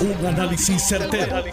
[0.00, 1.44] Un análisis certero,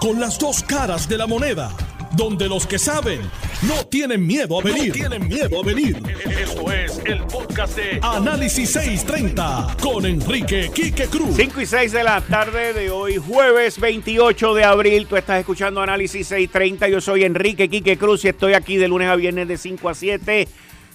[0.00, 1.70] Con las dos caras de la moneda.
[2.16, 3.20] Donde los que saben
[3.62, 4.92] no tienen miedo a venir.
[4.92, 6.02] tienen miedo a venir.
[6.40, 11.36] Esto es el podcast de Análisis 630 con Enrique Quique Cruz.
[11.36, 15.06] 5 y 6 de la tarde de hoy, jueves 28 de abril.
[15.06, 16.88] Tú estás escuchando Análisis 630.
[16.88, 19.94] Yo soy Enrique Quique Cruz y estoy aquí de lunes a viernes de 5 a
[19.94, 20.48] 7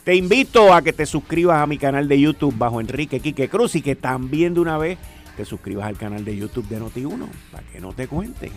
[0.03, 3.75] te invito a que te suscribas a mi canal de YouTube bajo Enrique Quique Cruz
[3.75, 4.97] y que también de una vez
[5.37, 8.51] te suscribas al canal de YouTube de Noti1 para que no te cuenten.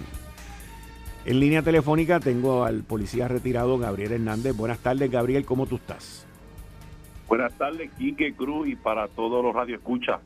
[1.26, 4.56] En línea telefónica tengo al policía retirado Gabriel Hernández.
[4.56, 6.26] Buenas tardes, Gabriel, ¿cómo tú estás?
[7.28, 10.20] Buenas tardes, Quique Cruz y para todos los radioescuchas.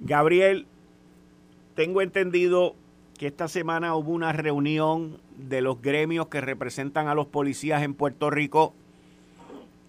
[0.00, 0.66] Gabriel,
[1.74, 2.76] tengo entendido
[3.18, 7.94] que esta semana hubo una reunión de los gremios que representan a los policías en
[7.94, 8.74] Puerto Rico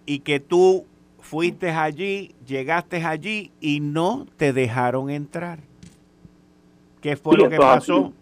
[0.07, 0.85] y que tú
[1.27, 5.59] fuiste allí, llegaste allí y no te dejaron entrar.
[7.02, 8.13] ¿Qué fue lo que pasó?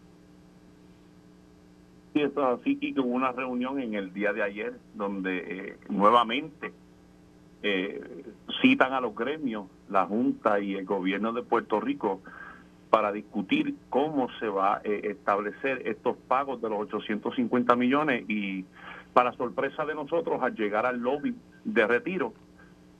[2.14, 5.78] Sí, esto es así, y hubo una reunión en el día de ayer donde eh,
[5.88, 6.74] nuevamente
[7.62, 8.02] eh,
[8.62, 12.22] citan a los gremios, la Junta y el gobierno de Puerto Rico
[12.90, 18.66] para discutir cómo se va a eh, establecer estos pagos de los 850 millones y
[19.14, 21.36] para sorpresa de nosotros, al llegar al lobby
[21.66, 22.34] de retiro,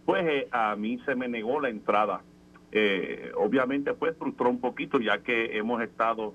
[0.06, 2.22] pues eh, a mí se me negó la entrada.
[2.72, 6.34] Eh, obviamente pues frustró un poquito ya que hemos estado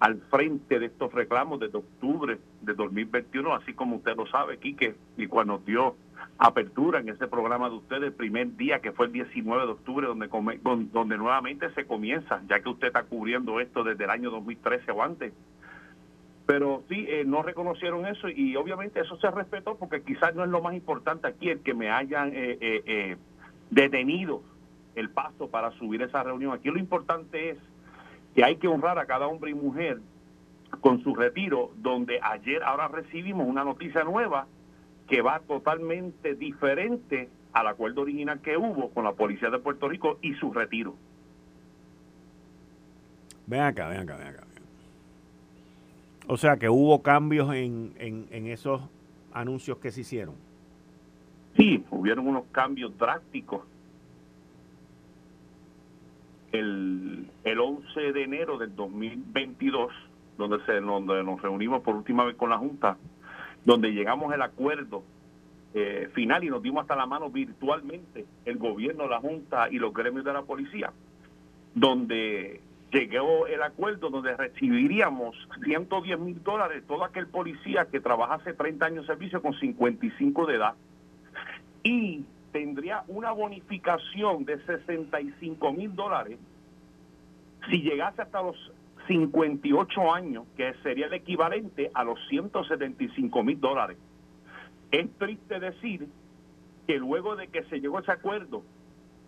[0.00, 4.94] al frente de estos reclamos desde octubre de 2021, así como usted lo sabe, Quique,
[5.16, 5.96] y cuando dio
[6.38, 10.06] apertura en ese programa de ustedes el primer día, que fue el 19 de octubre,
[10.06, 10.28] donde,
[10.92, 15.02] donde nuevamente se comienza, ya que usted está cubriendo esto desde el año 2013 o
[15.02, 15.32] antes,
[16.48, 20.48] pero sí, eh, no reconocieron eso y obviamente eso se respetó porque quizás no es
[20.48, 23.16] lo más importante aquí el que me hayan eh, eh,
[23.68, 24.42] detenido
[24.94, 26.54] el paso para subir esa reunión.
[26.54, 27.58] Aquí lo importante es
[28.34, 30.00] que hay que honrar a cada hombre y mujer
[30.80, 34.46] con su retiro, donde ayer ahora recibimos una noticia nueva
[35.06, 40.18] que va totalmente diferente al acuerdo original que hubo con la Policía de Puerto Rico
[40.22, 40.94] y su retiro.
[43.46, 44.47] Ven acá, ven acá, ven acá.
[46.30, 48.82] O sea que hubo cambios en, en, esos
[49.32, 50.34] anuncios que se hicieron.
[51.56, 53.62] Sí, hubieron unos cambios drásticos.
[56.52, 59.90] El, el 11 de enero del 2022,
[60.36, 62.98] donde, se, donde nos reunimos por última vez con la Junta,
[63.64, 65.02] donde llegamos al acuerdo
[65.72, 69.94] eh, final y nos dimos hasta la mano virtualmente el gobierno, la Junta y los
[69.94, 70.92] gremios de la policía,
[71.74, 72.60] donde
[72.92, 79.06] llegó el acuerdo donde recibiríamos 110 mil dólares todo aquel policía que trabajase 30 años
[79.06, 80.74] de servicio con 55 de edad
[81.82, 86.38] y tendría una bonificación de 65 mil dólares
[87.68, 88.56] si llegase hasta los
[89.06, 93.96] 58 años, que sería el equivalente a los 175 mil dólares.
[94.90, 96.08] Es triste decir
[96.86, 98.62] que luego de que se llegó ese acuerdo,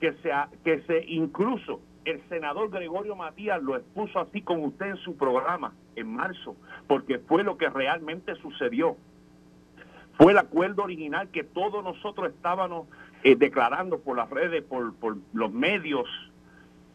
[0.00, 0.30] que se,
[0.64, 5.72] que se incluso el senador Gregorio Matías lo expuso así con usted en su programa
[5.96, 6.56] en marzo,
[6.86, 8.96] porque fue lo que realmente sucedió.
[10.16, 12.88] Fue el acuerdo original que todos nosotros estábamos
[13.22, 16.08] eh, declarando por las redes, por, por los medios,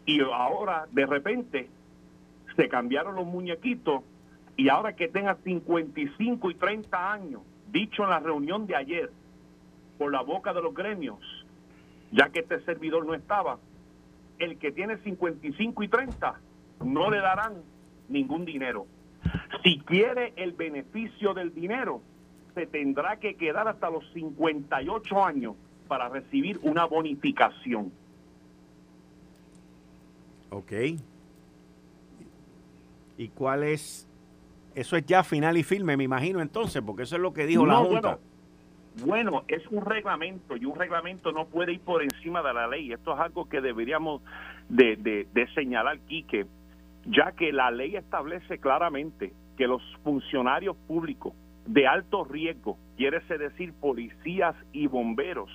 [0.05, 1.69] y ahora de repente
[2.55, 4.03] se cambiaron los muñequitos
[4.57, 7.41] y ahora que tenga 55 y 30 años,
[7.71, 9.11] dicho en la reunión de ayer,
[9.97, 11.19] por la boca de los gremios,
[12.11, 13.59] ya que este servidor no estaba,
[14.39, 16.39] el que tiene 55 y 30
[16.83, 17.53] no le darán
[18.09, 18.87] ningún dinero.
[19.63, 22.01] Si quiere el beneficio del dinero,
[22.53, 25.55] se tendrá que quedar hasta los 58 años
[25.87, 27.91] para recibir una bonificación.
[30.49, 30.71] Ok.
[33.17, 34.07] ¿Y cuál es?
[34.73, 37.65] Eso es ya final y firme, me imagino entonces, porque eso es lo que dijo
[37.65, 38.01] la Junta.
[38.01, 38.19] Bueno,
[39.47, 42.91] es un reglamento y un reglamento no puede ir por encima de la ley.
[42.91, 44.21] Esto es algo que deberíamos
[44.69, 44.95] de,
[45.31, 46.45] de, señalar, Quique,
[47.05, 51.33] ya que la ley establece claramente que los funcionarios públicos
[51.65, 55.49] de alto riesgo, quiere decir policías y bomberos,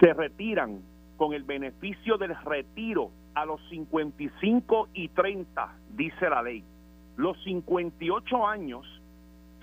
[0.00, 0.80] se retiran
[1.16, 6.64] con el beneficio del retiro a los 55 y 30, dice la ley.
[7.16, 8.86] Los 58 años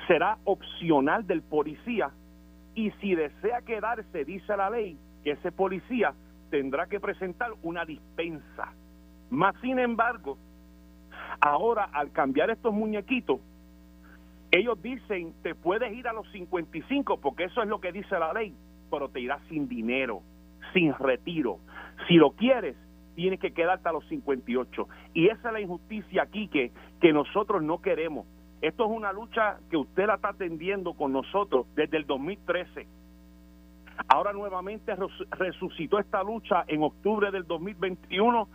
[0.08, 2.12] será opcional del policía
[2.76, 6.14] y si desea quedarse, dice la ley, que ese policía
[6.52, 8.74] tendrá que presentar una dispensa.
[9.30, 10.38] Más sin embargo,
[11.40, 13.40] ahora al cambiar estos muñequitos,
[14.52, 18.34] ellos dicen, te puedes ir a los 55, porque eso es lo que dice la
[18.34, 18.54] ley,
[18.92, 20.22] pero te irás sin dinero,
[20.74, 21.60] sin retiro.
[22.08, 22.76] Si lo quieres,
[23.16, 24.88] tienes que quedarte a los 58.
[25.14, 28.28] Y esa es la injusticia aquí que, que nosotros no queremos.
[28.62, 32.88] Esto es una lucha que usted la está atendiendo con nosotros desde el 2013.
[34.08, 34.94] Ahora nuevamente
[35.32, 38.48] resucitó esta lucha en octubre del 2021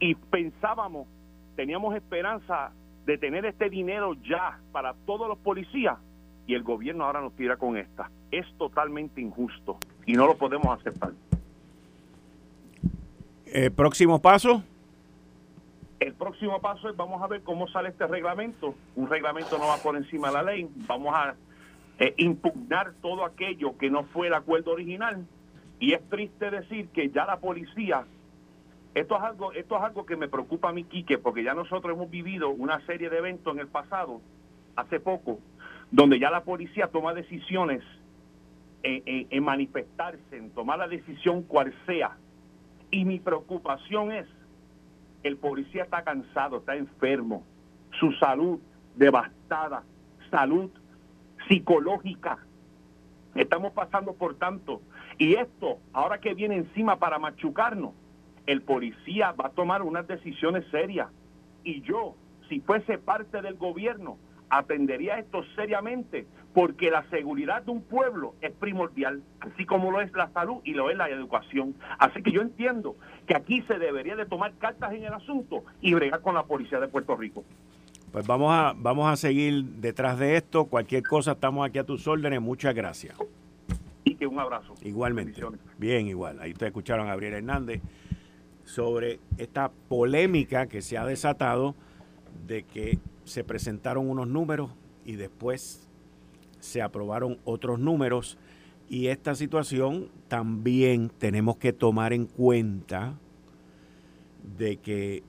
[0.00, 1.08] y pensábamos,
[1.56, 2.72] teníamos esperanza
[3.06, 5.98] de tener este dinero ya para todos los policías
[6.46, 8.10] y el gobierno ahora nos tira con esta.
[8.30, 11.12] Es totalmente injusto y no lo podemos aceptar.
[13.46, 14.62] ¿El próximo paso?
[16.04, 18.74] El próximo paso es vamos a ver cómo sale este reglamento.
[18.94, 20.68] Un reglamento no va por encima de la ley.
[20.86, 21.34] Vamos a
[21.98, 25.26] eh, impugnar todo aquello que no fue el acuerdo original.
[25.80, 28.04] Y es triste decir que ya la policía,
[28.94, 31.96] esto es algo, esto es algo que me preocupa a mí, Quique, porque ya nosotros
[31.96, 34.20] hemos vivido una serie de eventos en el pasado,
[34.76, 35.38] hace poco,
[35.90, 37.82] donde ya la policía toma decisiones
[38.82, 42.18] en, manifestarse, en tomar la decisión cual sea.
[42.90, 44.26] Y mi preocupación es,
[45.24, 47.44] el policía está cansado, está enfermo,
[47.98, 48.60] su salud
[48.94, 49.82] devastada,
[50.30, 50.70] salud
[51.48, 52.38] psicológica.
[53.34, 54.80] Estamos pasando por tanto.
[55.18, 57.94] Y esto, ahora que viene encima para machucarnos,
[58.46, 61.08] el policía va a tomar unas decisiones serias.
[61.64, 62.14] Y yo,
[62.48, 64.18] si fuese parte del gobierno,
[64.50, 70.12] atendería esto seriamente, porque la seguridad de un pueblo es primordial, así como lo es
[70.12, 71.74] la salud y lo es la educación.
[71.98, 72.96] Así que yo entiendo
[73.26, 76.78] que aquí se debería de tomar cartas en el asunto y bregar con la policía
[76.78, 77.44] de Puerto Rico.
[78.12, 80.66] Pues vamos a, vamos a seguir detrás de esto.
[80.66, 82.40] Cualquier cosa, estamos aquí a tus órdenes.
[82.40, 83.18] Muchas gracias.
[84.04, 84.74] Y que un abrazo.
[84.82, 85.42] Igualmente.
[85.76, 86.38] Bien, igual.
[86.40, 87.82] Ahí ustedes escucharon a Gabriel Hernández
[88.62, 91.74] sobre esta polémica que se ha desatado
[92.46, 94.70] de que se presentaron unos números
[95.04, 95.90] y después
[96.64, 98.38] se aprobaron otros números.
[98.88, 103.14] Y esta situación también tenemos que tomar en cuenta
[104.56, 105.22] de que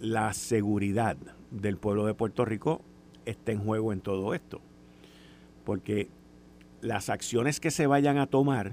[0.00, 1.16] la seguridad
[1.50, 2.80] del pueblo de Puerto Rico
[3.24, 4.60] está en juego en todo esto.
[5.64, 6.08] Porque
[6.80, 8.72] las acciones que se vayan a tomar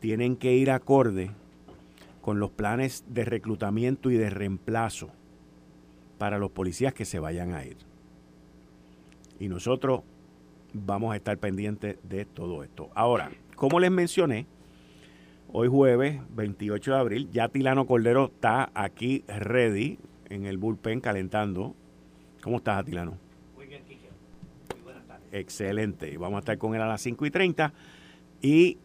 [0.00, 1.30] tienen que ir acorde
[2.20, 5.10] con los planes de reclutamiento y de reemplazo
[6.18, 7.76] para los policías que se vayan a ir.
[9.38, 10.02] Y nosotros
[10.74, 12.90] vamos a estar pendientes de todo esto.
[12.94, 14.46] Ahora, como les mencioné,
[15.52, 19.98] hoy jueves 28 de abril, ya Tilano Cordero está aquí ready
[20.28, 21.74] en el bullpen calentando.
[22.42, 23.16] ¿Cómo estás, Atilano?
[23.54, 24.10] Muy bien, Kike.
[24.74, 25.28] Muy buenas tardes.
[25.32, 26.18] Excelente.
[26.18, 27.72] Vamos a estar con él a las 5 y 30.
[28.42, 28.78] Y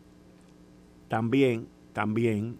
[1.10, 2.60] también, también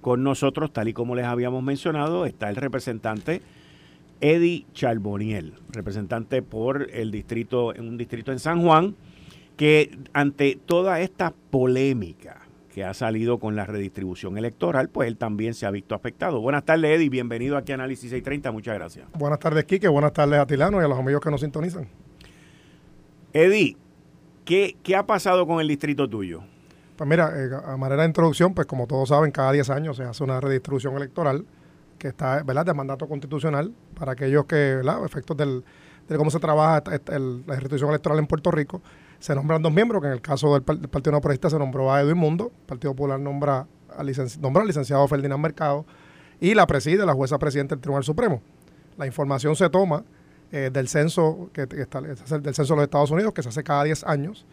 [0.00, 3.40] con nosotros, tal y como les habíamos mencionado, está el representante
[4.24, 8.96] Eddie Charboniel, representante por el distrito, en un distrito en San Juan,
[9.58, 12.40] que ante toda esta polémica
[12.72, 16.40] que ha salido con la redistribución electoral, pues él también se ha visto afectado.
[16.40, 19.06] Buenas tardes, Eddie, bienvenido aquí a Análisis 630, muchas gracias.
[19.12, 21.86] Buenas tardes, Quique, buenas tardes a Tilano y a los amigos que nos sintonizan.
[23.34, 23.76] Eddie,
[24.46, 26.44] ¿qué, qué ha pasado con el distrito tuyo?
[26.96, 30.04] Pues mira, eh, a manera de introducción, pues como todos saben, cada 10 años se
[30.04, 31.44] hace una redistribución electoral
[31.98, 35.64] que está, ¿verdad?, de mandato constitucional para aquellos que, ¿verdad?, efectos del,
[36.08, 38.82] de cómo se trabaja la redistribución electoral en Puerto Rico,
[39.18, 42.18] se nombran dos miembros, que en el caso del, Partido No se nombró a Edwin
[42.18, 45.86] Mundo, el Partido Popular nombra al, nombró al licenciado Ferdinand Mercado
[46.40, 48.42] y la preside la jueza presidenta del Tribunal Supremo.
[48.98, 50.04] La información se toma
[50.52, 53.84] eh, del censo que, está, del censo de los Estados Unidos, que se hace cada
[53.84, 54.44] 10 años.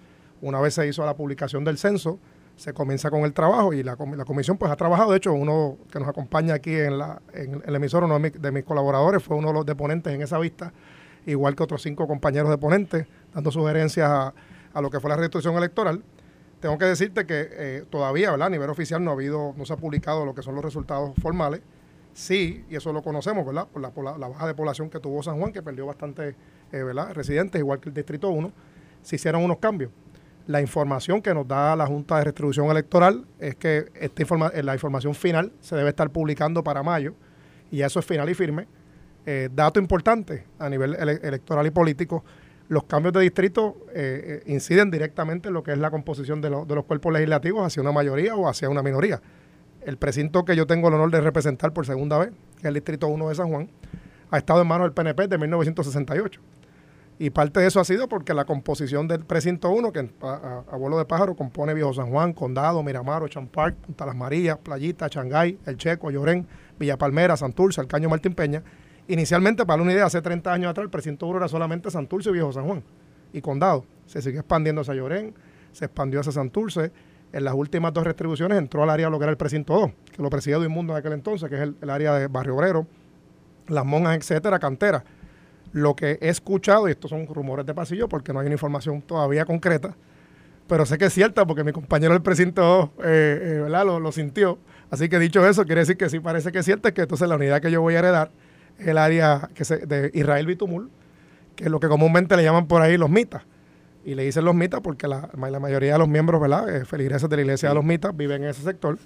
[0.42, 2.18] Una vez se hizo la publicación del censo,
[2.62, 5.10] se comienza con el trabajo y la, la, comisión pues ha trabajado.
[5.12, 8.64] De hecho, uno que nos acompaña aquí en, la, en el emisor, uno de, mis
[8.64, 10.72] colaboradores, fue uno de los deponentes en esa vista,
[11.26, 16.04] igual que otros cinco compañeros deponentes, dando sugerencias a, lo que fue la restitución electoral.
[16.60, 18.46] Tengo que decirte que eh, todavía, ¿verdad?
[18.46, 21.16] A nivel oficial no ha habido, no se ha publicado lo que son los resultados
[21.20, 21.62] formales.
[22.14, 23.70] Sí, y eso lo conocemos, ¿verdad?
[23.74, 26.36] Por la, la baja de población que tuvo San Juan, que perdió bastante,
[26.72, 26.84] eh.
[27.14, 28.52] Residentes, igual que el Distrito 1,
[29.02, 29.90] se hicieron unos cambios.
[30.48, 34.64] La información que nos da la Junta de Restitución Electoral es que esta informa eh,
[34.64, 37.14] la información final se debe estar publicando para mayo,
[37.70, 38.68] y eso es final y firme.
[39.54, 42.24] dato importante a nivel electoral y político,
[42.72, 46.50] los cambios de distrito eh, eh, inciden directamente en lo que es la composición de,
[46.50, 49.22] los cuerpos legislativos hacia una mayoría o hacia una minoría.
[49.82, 52.76] El precinto que yo tengo el honor de representar por segunda vez, que es el
[52.76, 53.70] Distrito 1 de San Juan,
[54.30, 56.40] ha estado en manos del PNP desde 1968.
[57.20, 60.98] Y parte de eso ha sido porque la composición del precinto 1, que a, vuelo
[60.98, 65.60] de pájaro compone Viejo San Juan, Condado, Miramar, Ocean Park, Punta Las Marías, Playita, Changay,
[65.66, 66.48] El Checo, Llorén,
[66.80, 68.64] Villa Palmera, Santurce, El Caño Martín Peña
[69.08, 72.34] Inicialmente, para una idea, hace 30 años atrás el precinto 1 era solamente Santurce y
[72.34, 72.84] Viejo San Juan
[73.34, 73.86] y Condado.
[74.06, 75.34] Se siguió expandiendo hacia Llorén,
[75.74, 76.92] se expandió hacia Santurce
[77.34, 80.22] en las últimas dos restribuciones entró al área lo que era el precinto 2, que
[80.22, 82.88] lo presidía Mundo en aquel entonces, que es el, área de Barrio Obrero,
[83.68, 85.04] las monjas, etcétera, cantera.
[85.74, 89.02] Lo que he escuchado, y estos son rumores de pasillo porque no hay una información
[89.02, 89.96] todavía concreta,
[90.68, 93.86] pero sé que es cierta porque mi compañero del precinto 2 eh, eh, ¿verdad?
[93.86, 94.58] Lo, lo, sintió.
[94.90, 97.36] Así que dicho eso, quiere decir que sí parece que es cierta, que entonces la
[97.36, 98.32] unidad que yo voy a heredar
[98.78, 100.90] es el área que se, de Israel Bitumul,
[101.56, 103.44] que es lo que comúnmente le llaman por ahí los mitas
[104.04, 106.76] y le dicen los mitas porque la, la mayoría de los miembros, ¿verdad?
[106.76, 108.98] Eh, feligreses de la iglesia de los mitas viven en ese sector.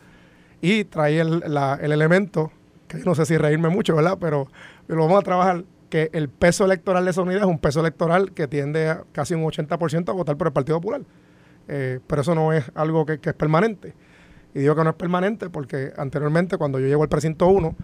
[0.61, 2.51] Y trae el, el elemento,
[2.87, 4.17] que no sé si reírme mucho, ¿verdad?
[4.19, 4.47] Pero
[4.87, 8.33] lo vamos a trabajar, que el peso electoral de esa unidad es un peso electoral
[8.33, 11.01] que tiende a casi un 80% a votar por el Partido Popular.
[11.67, 13.93] Eh, pero eso no es algo que, es permanente.
[14.53, 17.75] Y digo que no es permanente porque anteriormente, cuando yo llego al precinto 1,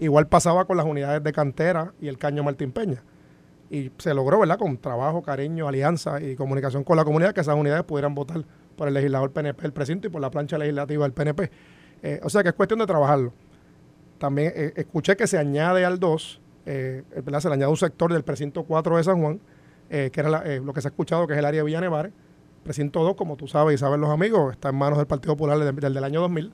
[0.00, 3.02] igual pasaba con las unidades de cantera y el caño Martín Peña
[3.70, 4.58] y se logró, ¿verdad?
[4.58, 8.44] Con trabajo, cariño, alianza y comunicación con la comunidad que esas unidades pudieran votar
[8.76, 11.50] por el legislador PNP del precinto y por la plancha legislativa del PNP.
[12.02, 13.32] Eh, o sea que es cuestión de trabajarlo.
[14.18, 17.40] También eh, escuché que se añade al 2, eh, ¿verdad?
[17.40, 19.40] se le añade un sector del precinto 4 de San Juan,
[19.88, 22.12] que era lo que se ha escuchado, que es el área de Villanevares.
[22.64, 25.58] Precinto 2, como tú sabes y saben los amigos, está en manos del Partido Popular
[25.58, 26.52] desde, el año 2000.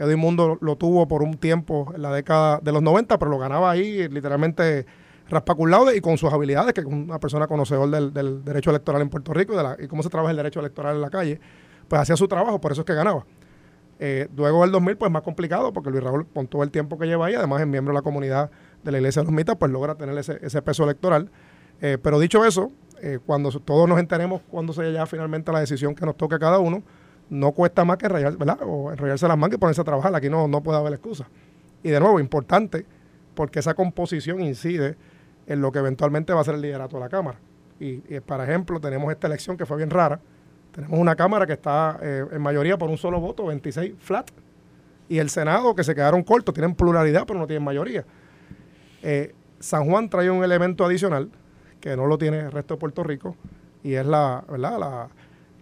[0.00, 3.38] Edwin Mundo lo tuvo por un tiempo en la década de los 90, pero lo
[3.38, 4.84] ganaba ahí literalmente
[5.28, 9.32] raspaculado y con sus habilidades, que es una persona conocedor del, derecho electoral en Puerto
[9.32, 11.40] Rico y, cómo se trabaja el derecho electoral en la calle,
[11.88, 13.24] pues hacía su trabajo, por eso es que ganaba.
[14.00, 17.06] Eh, luego del 2000, pues más complicado, porque Luis Raúl, con todo el tiempo que
[17.06, 18.50] lleva ahí, además es miembro de la comunidad
[18.84, 21.30] de la Iglesia de los Mitas, pues logra tener ese, peso electoral.
[21.80, 22.70] Eh, pero dicho eso,
[23.02, 26.38] eh, cuando todos nos enteremos cuando se ya finalmente la decisión que nos toque a
[26.38, 26.82] cada uno,
[27.30, 28.06] no cuesta más que.
[28.06, 30.14] O enrollarse las manos y ponerse a trabajar.
[30.14, 31.26] Aquí no, no puede haber excusa.
[31.82, 32.86] Y de nuevo, importante,
[33.34, 34.96] porque esa composición incide
[35.46, 37.38] en lo que eventualmente va a ser el liderato de la Cámara.
[37.80, 40.20] Y, por ejemplo, tenemos esta elección que fue bien rara.
[40.72, 44.30] Tenemos una Cámara que está eh, en mayoría por un solo voto, 26 flat.
[45.08, 48.04] Y el Senado que se quedaron cortos, tienen pluralidad, pero no tienen mayoría.
[49.04, 51.30] Eh, San Juan trae un elemento adicional
[51.80, 53.36] que no lo tiene el resto de Puerto Rico
[53.82, 54.78] y es la, ¿verdad?
[54.78, 55.08] La,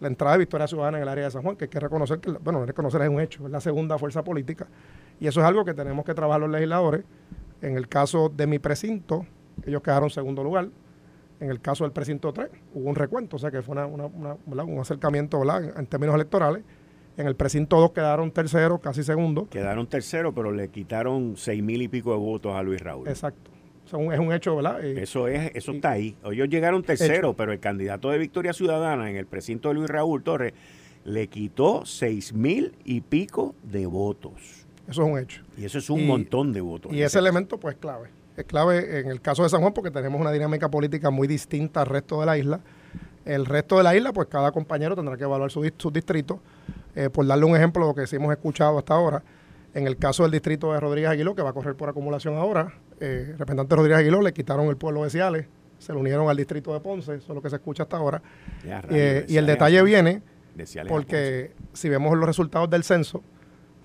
[0.00, 2.18] la entrada de Victoria Ciudadana en el área de San Juan, que hay que reconocer
[2.20, 4.66] que, bueno, reconocer es un hecho, es la segunda fuerza política.
[5.20, 7.04] Y eso es algo que tenemos que trabajar los legisladores.
[7.60, 9.26] En el caso de mi precinto,
[9.64, 10.68] ellos quedaron segundo lugar.
[11.38, 15.42] En el caso del precinto 3 hubo un recuento, o sea que fue un acercamiento
[15.76, 16.64] En, términos electorales.
[17.16, 19.46] En el precinto 2 quedaron terceros, casi segundo.
[19.48, 23.08] Quedaron terceros, pero le quitaron seis mil y pico de votos a Luis Raúl.
[23.08, 23.50] Exacto.
[23.86, 24.82] es un hecho, ¿verdad?
[24.82, 26.16] eso es, eso está ahí.
[26.24, 30.22] Ellos llegaron terceros, pero el candidato de Victoria Ciudadana en el precinto de Luis Raúl
[30.22, 30.54] Torres
[31.04, 34.66] le quitó seis mil y pico de votos.
[34.88, 35.42] Eso es un hecho.
[35.56, 36.92] Y eso es un montón de votos.
[36.92, 40.20] Y ese elemento, pues, clave es clave en el caso de San Juan porque tenemos
[40.20, 42.60] una dinámica política muy distinta al resto de la isla.
[43.24, 46.40] El resto de la isla, pues cada compañero tendrá que evaluar su, su distrito.
[46.94, 49.22] Eh, por darle un ejemplo de lo que sí hemos escuchado hasta ahora,
[49.74, 52.74] en el caso del distrito de Rodríguez Aguiló, que va a correr por acumulación ahora,
[53.00, 55.46] eh, el representante Rodríguez Aguiló le quitaron el pueblo de Ciales,
[55.78, 58.22] se lo unieron al distrito de Ponce, eso es lo que se escucha hasta ahora.
[58.90, 60.22] Eh, y el detalle viene
[60.88, 63.22] porque si vemos los resultados del censo,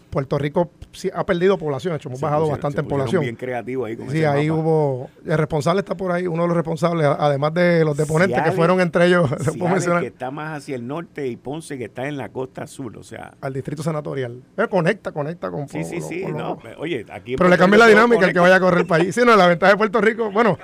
[0.09, 3.21] Puerto Rico sí ha perdido población, hecho, hemos bajado bastante en población.
[3.21, 3.97] Bien creativo ahí.
[4.09, 5.09] sí, ahí hubo.
[5.25, 8.79] El responsable está por ahí, uno de los responsables, además de los deponentes que fueron
[8.81, 9.29] entre ellos.
[9.99, 13.03] que está más hacia el norte y Ponce que está en la costa sur, o
[13.03, 13.33] sea.
[13.41, 14.41] Al distrito senatorial.
[14.57, 15.67] Eh, conecta, conecta con.
[15.67, 16.25] Sí, sí, sí.
[16.25, 17.35] no, pues, oye, aquí.
[17.35, 19.13] Pero le cambia la dinámica el que vaya a correr el país.
[19.13, 20.57] Sí, no, la ventaja de Puerto Rico, bueno.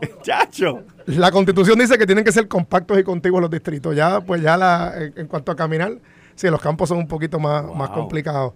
[0.22, 0.84] Chacho.
[1.06, 3.94] La constitución dice que tienen que ser compactos y contiguos los distritos.
[3.94, 5.98] Ya, pues ya la, en, cuanto a caminar,
[6.34, 8.54] sí, los campos son un poquito más, más complicados.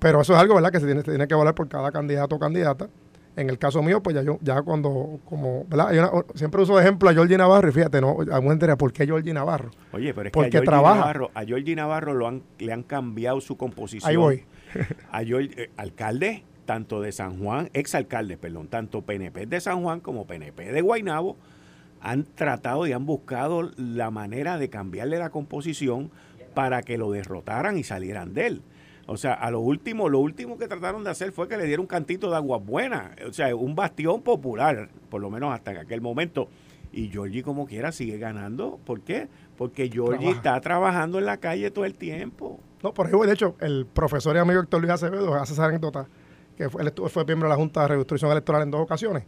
[0.00, 2.38] Pero eso es algo, ¿verdad?, que se tiene, tiene que evaluar por cada candidato o
[2.38, 2.88] candidata.
[3.36, 6.24] En el caso mío, pues ya yo, ya cuando, como, ¿verdad?
[6.34, 9.32] siempre uso de ejemplo a Georgie Navarro y fíjate, no, a entender ¿por qué Georgie
[9.32, 9.70] Navarro?
[9.92, 13.40] Oye, pero es que a Georgie, Navarro, a Georgie Navarro lo han, le han cambiado
[13.40, 14.10] su composición.
[14.10, 14.44] Ahí voy.
[15.12, 20.00] a Georgie, eh, alcalde, tanto de San Juan, exalcalde, perdón, tanto PNP de San Juan
[20.00, 21.36] como PNP de Guaynabo,
[22.00, 26.10] han tratado y han buscado la manera de cambiarle la composición
[26.54, 28.62] para que lo derrotaran y salieran de él.
[29.06, 31.84] O sea, a lo último, lo último que trataron de hacer fue que le dieron
[31.84, 33.14] un cantito de agua buena.
[33.28, 36.48] O sea, un bastión popular, por lo menos hasta aquel momento.
[36.92, 38.78] Y Georgie, como quiera, sigue ganando.
[38.84, 39.28] ¿Por qué?
[39.56, 42.60] Porque Georgie está trabajando en la calle todo el tiempo.
[42.82, 46.06] No, por ejemplo, de hecho, el profesor y amigo Héctor Luis Acevedo hace esa anécdota,
[46.56, 49.24] que fue, él fue miembro de la Junta de Redistribución Electoral en dos ocasiones,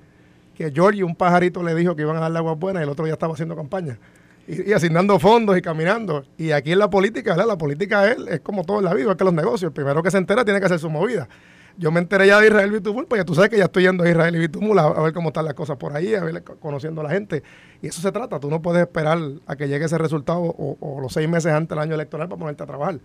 [0.54, 3.04] que Georgie, un pajarito, le dijo que iban a darle agua buena y el otro
[3.04, 3.98] día estaba haciendo campaña
[4.46, 6.24] y, asignando fondos y caminando.
[6.36, 7.46] Y aquí en la política, ¿verdad?
[7.46, 9.70] La política es, es como todo en la vida, es que los negocios.
[9.70, 11.28] El primero que se entera tiene que hacer su movida.
[11.78, 14.04] Yo me enteré ya de Israel Bitumul, pues ya tú sabes que ya estoy yendo
[14.04, 17.00] a Israel y Bitumul a, ver cómo están las cosas por ahí, a ver, conociendo
[17.00, 17.42] a la gente.
[17.80, 18.38] Y eso se trata.
[18.40, 21.78] Tú no puedes esperar a que llegue ese resultado o, los seis meses antes del
[21.78, 23.00] año electoral para ponerte a trabajar.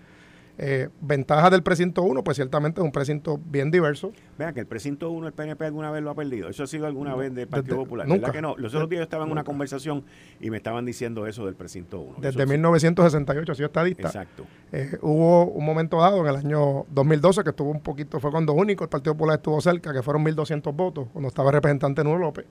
[0.60, 4.12] Eh, ventajas del precinto 1, pues ciertamente es un precinto bien diverso.
[4.40, 6.50] Vean que el precinto 1 el PNP alguna vez lo ha perdido.
[6.50, 8.08] Eso ha sido alguna vez del Partido Popular.
[8.08, 8.32] Nunca.
[8.32, 8.56] que no?
[8.58, 10.04] Los otros días yo estaba en una conversación
[10.40, 12.16] y me estaban diciendo eso del precinto 1.
[12.22, 14.08] Desde 1968 ha sido estadista.
[14.08, 14.46] Exacto.
[14.72, 18.54] Eh, hubo un momento dado en el año 2012 que estuvo un poquito, fue cuando
[18.54, 22.18] único el Partido Popular estuvo cerca, que fueron 1.200 votos, cuando estaba el representante Nuno
[22.18, 22.46] López.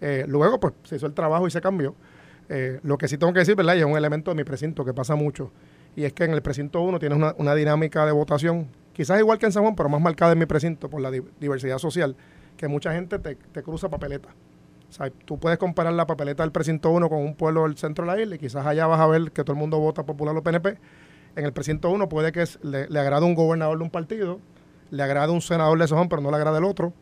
[0.00, 1.94] Eh, luego, pues, se hizo el trabajo y se cambió.
[2.82, 3.76] lo que sí tengo que decir, ¿verdad?
[3.76, 5.50] Y es un elemento de mi precinto que pasa mucho
[5.96, 9.46] y es que en el precinto 1 tienes una, dinámica de votación, quizás igual que
[9.46, 12.16] en San Juan, pero más marcada en mi precinto por la diversidad social,
[12.56, 14.30] que mucha gente te, cruza papeleta.
[14.88, 18.04] O sea, tú puedes comparar la papeleta del precinto 1 con un pueblo del centro
[18.04, 20.36] de la isla y quizás allá vas a ver que todo el mundo vota popular
[20.36, 20.78] o PNP.
[21.36, 24.38] En el precinto 1 puede que le, le agrade un gobernador de un partido,
[24.90, 26.92] le agrade un senador de San Juan, pero no le agrade el otro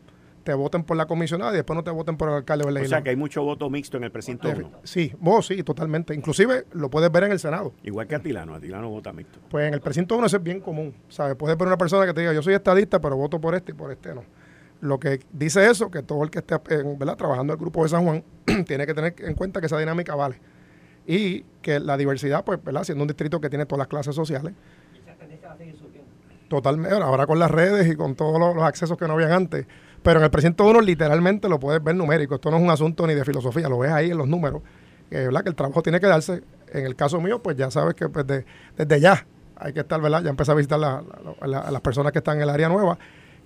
[0.43, 2.77] te voten por la comisionada y después no te voten por el alcalde o el
[2.77, 4.71] O sea que hay mucho voto mixto en el precinto 1.
[4.83, 6.13] Sí, vos sí, totalmente.
[6.13, 7.73] Inclusive lo puedes ver en el Senado.
[7.83, 9.39] Igual que Atilano, Atilano vota mixto.
[9.49, 10.93] Pues en el precinto 1 eso es bien común.
[11.09, 11.35] ¿Sabes?
[11.35, 13.75] Puedes ver una persona que te diga, yo soy estadista, pero voto por este y
[13.75, 14.23] por este no.
[14.81, 16.57] Lo que dice eso, que todo el que esté
[16.97, 17.15] ¿verdad?
[17.15, 18.23] trabajando en el grupo de San Juan
[18.67, 20.39] tiene que tener en cuenta que esa dinámica vale.
[21.07, 22.83] Y que la diversidad, pues, ¿verdad?
[22.83, 24.53] Siendo un distrito que tiene todas las clases sociales.
[26.49, 26.95] Totalmente.
[26.95, 29.65] Ahora con las redes y con todos los accesos que no habían antes
[30.03, 32.35] pero en el precinto 1 literalmente lo puedes ver numérico.
[32.35, 34.61] Esto no es un asunto ni de filosofía, lo ves ahí en los números.
[35.09, 35.43] ¿verdad?
[35.43, 36.43] Que el trabajo tiene que darse.
[36.71, 40.23] En el caso mío, pues ya sabes que pues, desde ya hay que estar, ¿verdad?
[40.23, 42.97] Ya empecé a visitar a las personas que están en el área nueva,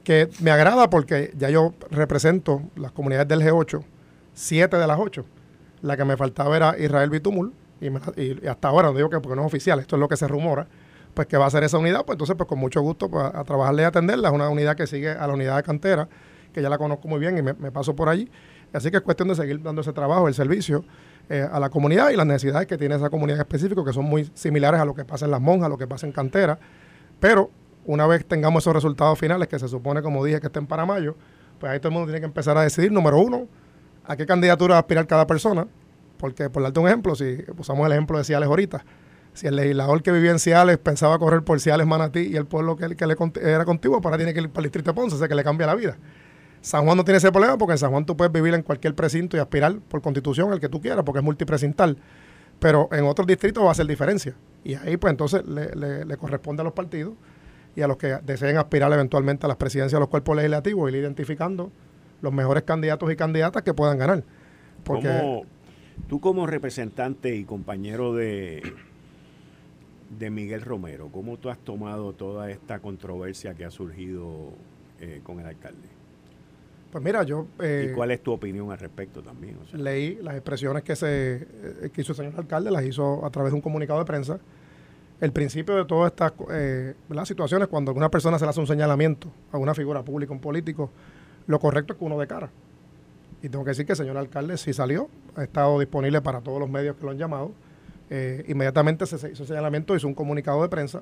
[0.03, 3.83] que me agrada porque ya yo represento las comunidades del G8,
[4.33, 5.25] siete de las ocho.
[5.81, 9.41] La que me faltaba era Israel Bitumul, y, hasta ahora, no digo que porque no
[9.41, 10.67] es oficial, esto es lo que se rumora,
[11.13, 13.43] pues que va a ser esa unidad, pues entonces pues con mucho gusto pues, a
[13.43, 14.29] trabajarle y atenderla.
[14.29, 16.07] Es una unidad que sigue a la unidad de cantera
[16.57, 18.27] que ya la conozco muy bien y me, paso por allí.
[18.73, 20.83] Así que es cuestión de seguir dando ese trabajo, el servicio
[21.29, 24.27] eh, a la comunidad y las necesidades que tiene esa comunidad específica, que son muy
[24.33, 26.57] similares a lo que pasa en las monjas, a lo que pasa en cantera.
[27.19, 27.51] Pero
[27.85, 31.15] una vez tengamos esos resultados finales, que se supone, como dije, que estén para mayo,
[31.59, 33.47] pues ahí todo el mundo tiene que empezar a decidir, número uno,
[34.03, 35.67] a qué candidatura aspirar cada persona.
[36.17, 38.83] Porque, por darte un ejemplo, si usamos el ejemplo de Ciales ahorita,
[39.33, 42.75] si el legislador que vivía en Ciales pensaba correr por Ciales Manatí y el pueblo
[42.75, 45.27] que, que le era contiguo, para pues tiene que ir para el distrito Ponce, o
[45.27, 45.95] que le cambia la vida.
[46.61, 48.95] San Juan no tiene ese problema porque en San Juan tú puedes vivir en cualquier
[48.95, 51.97] precinto y aspirar por constitución el que tú quieras porque es multiprecintal.
[52.59, 54.33] Pero en otros distritos va a ser diferencia.
[54.63, 57.13] Y ahí pues entonces le, corresponde a los partidos
[57.75, 60.97] y a los que deseen aspirar eventualmente a las presidencias de los cuerpos legislativos, ir
[60.97, 61.71] identificando
[62.21, 64.23] los mejores candidatos y candidatas que puedan ganar.
[64.83, 65.43] Porque
[66.09, 68.63] tú como representante y compañero de,
[70.17, 74.53] de Miguel Romero, ¿cómo tú has tomado toda esta controversia que ha surgido
[74.99, 75.96] eh, con el alcalde?
[76.91, 77.47] Pues mira, yo...
[77.59, 79.57] Eh, ¿Y cuál es tu opinión al respecto también?
[79.73, 83.55] Leí las expresiones que, se, eh, hizo el señor alcalde, las hizo a través de
[83.55, 84.39] un comunicado de prensa.
[85.19, 86.93] El principio de todas estas eh,
[87.25, 90.91] situaciones, cuando alguna persona se le hace un señalamiento a una figura pública, un político,
[91.47, 92.49] lo correcto es que uno de cara.
[93.41, 96.59] Y tengo que decir que el señor alcalde sí salió, ha estado disponible para todos
[96.59, 97.51] los medios que lo han llamado.
[98.09, 101.01] Eh, inmediatamente se hizo el señalamiento, hizo un comunicado de prensa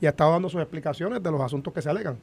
[0.00, 2.18] y ha estado dando sus explicaciones de los asuntos que se alegan.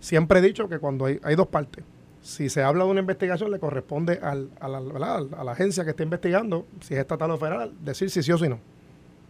[0.00, 1.82] Siempre he dicho que cuando hay, hay dos partes,
[2.24, 6.66] si se habla de una investigación, le corresponde al, a, la, agencia que está investigando,
[6.80, 8.58] si es estatal o federal, decir si sí o si no.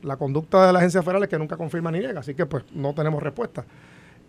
[0.02, 2.64] La conducta de la agencia federal es que nunca confirma ni niega, así que pues
[2.72, 3.64] no tenemos respuesta.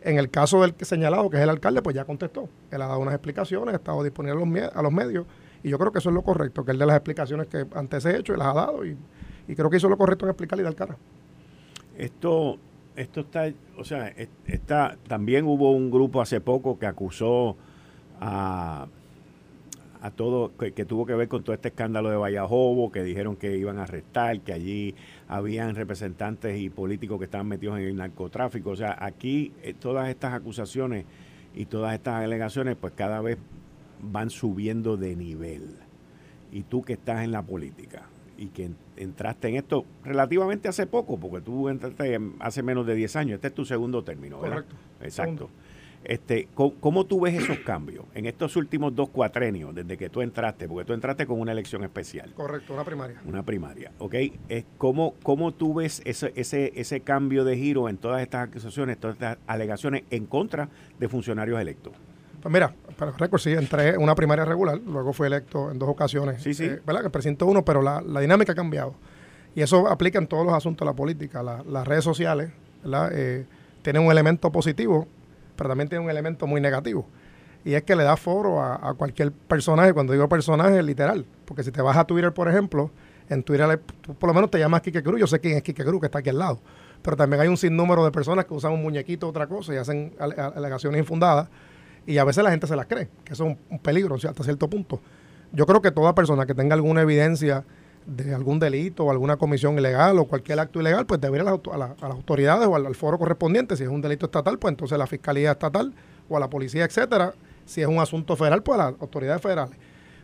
[0.01, 2.49] En el caso del señalado, que es el alcalde, pues ya contestó.
[2.71, 5.27] Él ha dado unas explicaciones, ha estado disponible a los, a los medios,
[5.61, 8.03] y yo creo que eso es lo correcto, que él de las explicaciones que antes
[8.05, 8.97] he hecho y las ha dado, y,
[9.55, 10.97] creo que hizo lo correcto en explicar y dar cara.
[11.99, 12.57] Esto,
[12.95, 13.45] esto está,
[13.77, 14.11] o sea,
[14.47, 17.55] está, también hubo un grupo hace poco que acusó
[18.21, 18.87] a,
[20.15, 23.79] todo, que, tuvo que ver con todo este escándalo de Vallajobo, que dijeron que iban
[23.79, 24.95] a arrestar, que allí
[25.27, 28.69] habían representantes y políticos que estaban metidos en el narcotráfico.
[28.71, 31.05] O sea, aquí eh, todas estas acusaciones
[31.55, 33.37] y todas estas alegaciones, pues cada vez
[34.01, 35.77] van subiendo de nivel.
[36.51, 38.03] Y tú que estás en la política
[38.37, 43.15] y que entraste en esto relativamente hace poco, porque tú entraste hace menos de 10
[43.15, 44.57] años, este es tu segundo término, ¿verdad?
[44.57, 44.75] Correcto.
[45.01, 45.49] Exacto.
[46.05, 50.67] Este, ¿cómo, tú ves esos cambios en estos últimos dos cuatrenios desde que tú entraste?
[50.67, 52.31] Porque tú entraste con una elección especial.
[52.33, 53.21] Correcto, una primaria.
[53.25, 54.15] Una primaria, ¿ok?
[54.77, 59.15] ¿Cómo, cómo tú ves ese, ese, ese cambio de giro en todas estas acusaciones, todas
[59.15, 61.93] estas alegaciones en contra de funcionarios electos?
[62.45, 65.89] Pues mira, para récord sí, entré en una primaria regular, luego fui electo en dos
[65.89, 66.43] ocasiones.
[66.43, 66.65] Sí, sí.
[66.65, 67.01] Eh, ¿Verdad?
[67.01, 68.93] Que presento uno, pero la, dinámica ha cambiado.
[69.55, 71.41] Y eso aplica en todos los asuntos de la política.
[71.41, 72.51] las redes sociales,
[72.83, 73.09] ¿verdad?
[73.13, 73.45] Eh,
[73.81, 75.07] tienen un elemento positivo
[75.55, 77.07] pero también tiene un elemento muy negativo.
[77.63, 81.25] Y es que le da foro a, cualquier personaje, cuando digo personaje, literal.
[81.45, 82.91] Porque si te vas a Twitter, por ejemplo,
[83.27, 83.81] en Twitter
[84.19, 86.19] por lo menos te llamas Kike Cruz, yo sé quién es Kike Cruz, que está
[86.19, 86.59] aquí al lado.
[87.01, 90.13] pero también hay un sinnúmero de personas que usan un muñequito otra cosa y hacen
[90.19, 91.49] alegaciones infundadas
[92.05, 94.69] y a veces la gente se las cree, que eso es un, peligro hasta cierto
[94.69, 95.01] punto.
[95.51, 97.63] Yo creo que toda persona que tenga alguna evidencia
[98.05, 101.77] de algún delito o alguna comisión ilegal o cualquier acto ilegal, pues debería ir a,
[101.77, 103.75] las autoridades o al, foro correspondiente.
[103.75, 105.93] Si es un delito estatal, pues entonces la Fiscalía Estatal
[106.29, 107.33] o a la Policía, etcétera.
[107.65, 109.77] Si es un asunto federal, pues a las autoridades federales.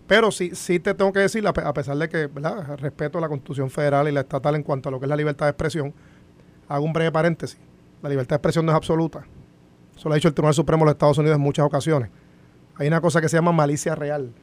[0.08, 2.30] Pero sí, sí te tengo que decir, a pesar de que
[2.78, 5.46] respeto la Constitución federal y la estatal en cuanto a lo que es la libertad
[5.46, 5.94] de expresión,
[6.68, 7.60] hago un breve paréntesis.
[8.02, 9.26] La libertad de expresión no es absoluta.
[9.96, 12.10] Eso lo ha dicho el Tribunal Supremo de los Estados Unidos en muchas ocasiones.
[12.76, 14.34] Hay una cosa que se llama malicia real.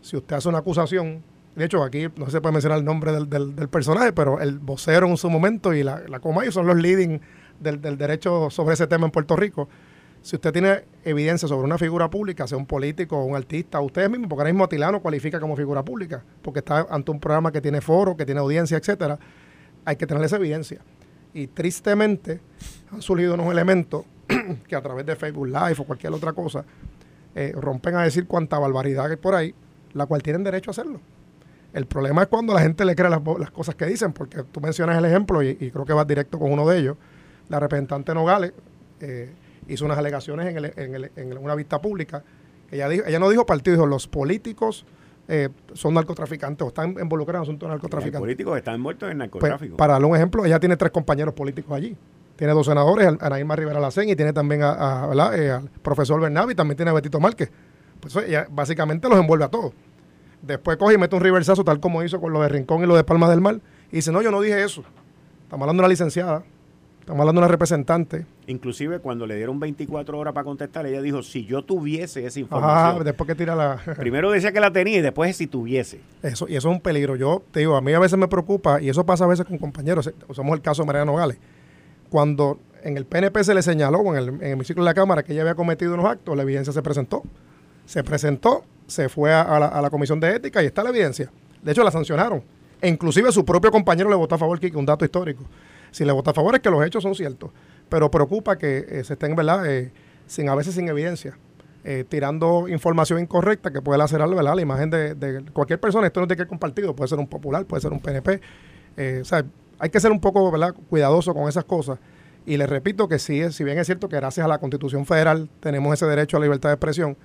[0.00, 1.22] Si usted hace una acusación,
[1.54, 5.16] de hecho aquí no se puede mencionar el nombre del, personaje, pero el vocero en
[5.16, 7.20] su momento y la, la Comay son los leading
[7.58, 9.68] del, del derecho sobre ese tema en Puerto Rico
[10.22, 14.28] si usted tiene evidencia sobre una figura pública, sea un político un artista, ustedes mismos,
[14.28, 17.80] porque ahora mismo Atilano cualifica como figura pública, porque está ante un programa que tiene
[17.80, 19.18] foro, que tiene audiencia, etcétera,
[19.84, 20.80] hay que tener esa evidencia.
[21.32, 22.40] Y tristemente
[22.92, 24.04] han surgido unos elementos
[24.68, 26.64] que a través de Facebook Live o cualquier otra cosa
[27.34, 29.54] eh, rompen a decir cuánta barbaridad hay por ahí,
[29.94, 31.00] la cual tienen derecho a hacerlo.
[31.72, 34.98] El problema es cuando la gente le cree las, cosas que dicen, porque tú mencionas
[34.98, 36.96] el ejemplo y, creo que vas directo con uno de ellos,
[37.48, 38.52] la representante Nogales.
[39.00, 39.32] Eh,
[39.68, 42.24] hizo unas alegaciones en, el, en, el, en una vista pública.
[42.70, 44.84] Ella, dijo, ella no dijo partido, dijo los políticos
[45.32, 48.14] eh, son narcotraficantes o están involucrados en asuntos narcotraficantes.
[48.14, 49.76] Los políticos están muertos en pues, narcotráfico.
[49.76, 51.96] para darle un ejemplo, ella tiene tres compañeros políticos allí.
[52.34, 56.56] Tiene dos senadores, Anaíma Rivera Lacén, y tiene también a, eh, al profesor Bernabe y
[56.56, 57.48] también tiene a Betito Márquez.
[58.00, 59.72] Pues ella básicamente los envuelve a todos.
[60.42, 62.96] Después coge y mete un reversazo tal como hizo con lo de Rincón y lo
[62.96, 63.60] de Palma del Mar.
[63.92, 64.82] Y dice, no, yo no dije eso.
[65.44, 66.44] Estamos hablando de una licenciada
[67.10, 68.26] Estamos hablando de una representante.
[68.46, 73.02] Inclusive cuando le dieron 24 horas para contestar, ella dijo, si yo tuviese esa información.
[73.02, 73.80] después que tira la...
[73.98, 76.00] Primero decía que la tenía y después si tuviese.
[76.22, 77.16] Eso, y eso es un peligro.
[77.16, 79.58] Yo te digo, a mí a veces me preocupa, y eso pasa a veces con
[79.58, 81.38] compañeros, usamos el caso de Mariano Gales,
[82.10, 85.32] cuando en el PNP se le señaló, en el, en el de la Cámara, que
[85.32, 87.24] ella había cometido unos actos, la evidencia se presentó.
[87.86, 91.30] Se presentó, se fue a, la, a la Comisión de Ética y está la evidencia.
[91.62, 92.42] De hecho, la sancionaron.
[92.80, 95.44] E inclusive su propio compañero le votó a favor, que un dato histórico.
[95.90, 97.50] Si le vota a favor es que los hechos son ciertos,
[97.88, 99.92] pero preocupa que eh, se estén, ¿verdad?, eh,
[100.26, 101.36] sin, a veces sin evidencia,
[101.84, 104.54] eh, tirando información incorrecta que puede lacerar ¿verdad?
[104.54, 106.06] la imagen de, cualquier persona.
[106.06, 108.40] Esto no tiene que ser compartido, puede ser un popular, puede ser un PNP.
[109.20, 109.44] o sea,
[109.78, 110.74] hay que ser un poco ¿verdad?
[110.88, 111.98] cuidadoso con esas cosas.
[112.46, 115.50] Y les repito que sí, si bien es cierto que gracias a la Constitución Federal
[115.60, 117.16] tenemos ese derecho a la libertad de expresión,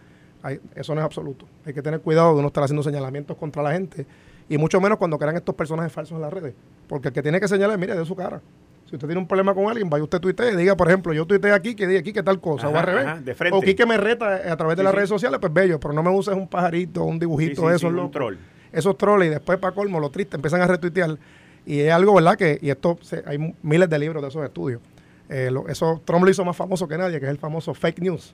[0.76, 1.46] eso no es absoluto.
[1.66, 4.06] Hay que tener cuidado de no estar haciendo señalamientos contra la gente
[4.48, 6.54] y mucho menos cuando crean estos personajes falsos en las redes.
[6.88, 8.42] Porque el que tiene que señalar, mire, de su cara.
[8.86, 11.26] Si usted tiene un problema con alguien, vaya usted tuitee y diga, por ejemplo, yo
[11.26, 13.26] tuiteé aquí, que di aquí que tal cosa, o al revés.
[13.26, 13.58] de frente.
[13.58, 16.04] O aquí que me reta a través de las redes sociales, pues bello, pero no
[16.04, 17.88] me uses un pajarito, un dibujito, eso.
[17.90, 18.36] es troll.
[18.72, 21.18] Esos trolls y después para colmo, lo triste, empiezan a retuitear.
[21.66, 22.38] Y es algo, ¿verdad?
[22.38, 24.82] Que, y esto, hay miles de libros de esos estudios.
[25.30, 28.34] Eh, eso Trump lo hizo más famoso que nadie, que es el famoso fake news.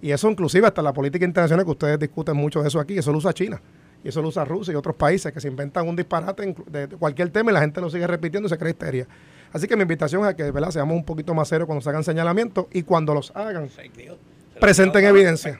[0.00, 3.12] Y eso inclusive hasta la política internacional, que ustedes discuten mucho de eso aquí, eso
[3.12, 3.60] lo usa China
[4.04, 7.30] y eso lo usa Rusia y otros países que se inventan un disparate de cualquier
[7.30, 9.06] tema y la gente lo sigue repitiendo y se cree histeria.
[9.52, 10.70] Así que mi invitación es a que ¿verdad?
[10.70, 13.68] seamos un poquito más serios cuando se hagan señalamientos y cuando los hagan,
[14.60, 15.58] presenten evidencia.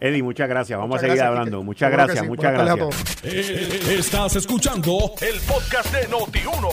[0.00, 0.78] Eddie, muchas gracias.
[0.78, 1.62] Vamos a seguir hablando.
[1.62, 3.24] Muchas gracias, muchas gracias.
[3.24, 6.68] Eh, estás escuchando el podcast de Noti1.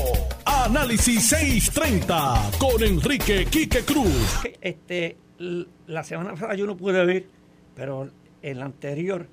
[0.46, 4.40] Análisis 630 con Enrique Quique Cruz.
[4.62, 5.18] Este,
[5.88, 7.26] la semana pasada yo no pude ver,
[7.76, 8.10] pero
[8.42, 9.28] el anterior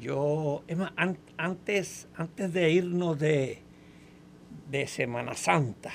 [0.00, 0.92] yo, es más,
[1.36, 3.62] antes, antes de irnos de,
[4.70, 5.92] de Semana Santa,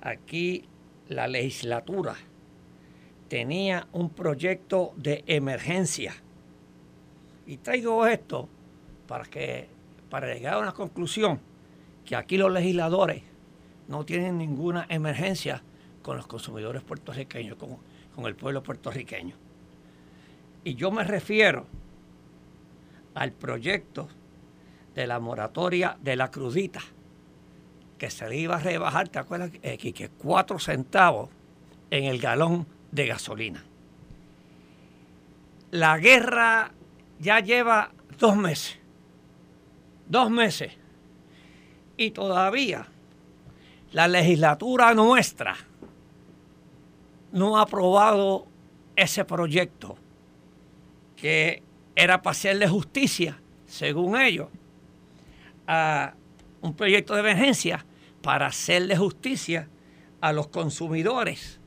[0.00, 0.64] aquí
[1.08, 2.16] la legislatura
[3.28, 6.14] tenía un proyecto de emergencia.
[7.46, 8.48] Y traigo esto
[9.06, 9.68] para que
[10.10, 11.40] para llegar a una conclusión
[12.04, 13.22] que aquí los legisladores
[13.88, 15.62] no tienen ninguna emergencia
[16.02, 17.76] con los consumidores puertorriqueños, con,
[18.14, 19.36] con el pueblo puertorriqueño.
[20.64, 21.66] Y yo me refiero
[23.14, 24.08] al proyecto
[24.94, 26.80] de la moratoria de la crudita,
[27.98, 29.50] que se le iba a rebajar, ¿te acuerdas?
[29.62, 31.28] Eh, que cuatro centavos
[31.90, 33.64] en el galón de gasolina.
[35.70, 36.72] La guerra
[37.18, 38.78] ya lleva dos meses.
[40.06, 40.72] Dos meses.
[41.96, 42.86] Y todavía
[43.92, 45.56] la legislatura nuestra
[47.32, 48.46] no ha aprobado
[48.96, 49.96] ese proyecto
[51.16, 51.62] que
[51.94, 54.48] era para hacerle justicia, según ellos,
[55.66, 56.14] a
[56.60, 57.84] un proyecto de emergencia
[58.22, 59.68] para hacerle justicia
[60.20, 61.60] a los consumidores,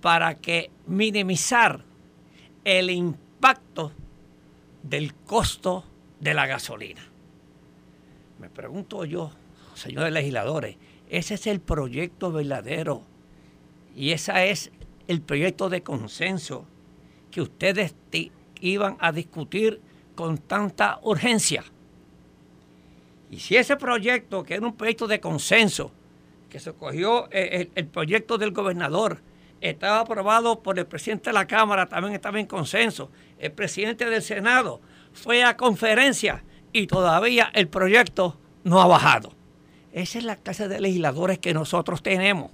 [0.00, 1.84] para que minimizar
[2.64, 3.92] el impacto
[4.82, 5.84] del costo
[6.20, 7.02] de la gasolina.
[8.38, 9.30] Me pregunto yo,
[9.74, 10.76] señores legisladores,
[11.08, 13.02] Ese es el proyecto verdadero.
[13.96, 14.70] Y ese es
[15.08, 16.66] el proyecto de consenso
[17.32, 17.94] que ustedes
[18.60, 19.80] iban a discutir
[20.14, 21.64] con tanta urgencia.
[23.30, 25.92] Y si ese proyecto, que era un proyecto de consenso,
[26.48, 29.20] que se cogió eh, el, proyecto del gobernador,
[29.60, 34.22] estaba aprobado por el presidente de la Cámara, también estaba en consenso, el presidente del
[34.22, 34.80] Senado
[35.12, 39.32] fue a conferencia y todavía el proyecto no ha bajado.
[39.92, 42.50] Esa es la clase de legisladores que nosotros tenemos.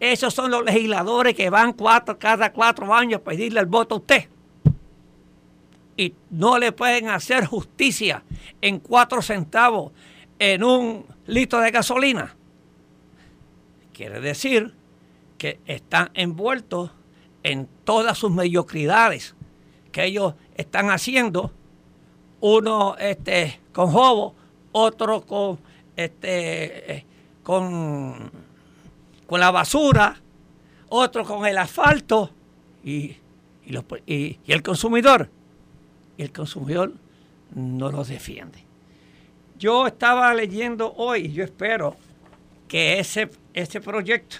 [0.00, 3.98] Esos son los legisladores que van cuatro, cada cuatro años a pedirle el voto a
[3.98, 4.28] usted
[5.96, 8.22] y no le pueden hacer justicia
[8.60, 9.92] en cuatro centavos
[10.38, 12.36] en un litro de gasolina.
[13.94, 14.74] Quiere decir
[15.38, 16.90] que están envueltos
[17.42, 19.34] en todas sus mediocridades
[19.92, 21.52] que ellos están haciendo,
[22.40, 24.34] uno este, con jobo,
[24.72, 25.58] otro con,
[25.96, 27.06] este,
[27.42, 28.30] con,
[29.26, 30.20] con la basura,
[30.88, 32.30] otro con el asfalto
[32.84, 33.16] y,
[33.64, 35.30] y el consumidor
[36.16, 36.92] y el consumidor
[37.54, 38.64] no los defiende.
[39.58, 41.96] Yo estaba leyendo hoy, yo espero
[42.68, 44.38] que ese, ese proyecto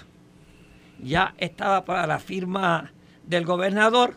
[1.02, 2.92] ya estaba para la firma
[3.26, 4.14] del gobernador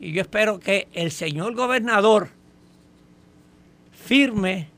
[0.00, 2.30] y yo espero que el señor gobernador
[3.92, 4.68] firme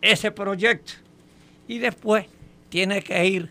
[0.00, 0.92] ese proyecto
[1.68, 2.26] y después
[2.68, 3.50] tiene que ir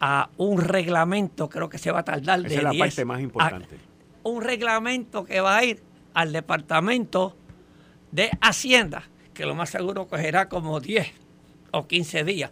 [0.00, 3.78] a un reglamento, creo que se va a tardar Esa es la parte más importante.
[4.24, 5.82] un reglamento que va a ir
[6.12, 7.36] al departamento
[8.10, 11.10] de Hacienda, que lo más seguro cogerá como 10
[11.72, 12.50] o 15 días.